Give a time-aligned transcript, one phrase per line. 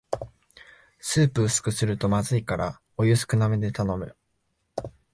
[0.97, 4.17] スープ薄くするとまずいからお湯少なめで頼む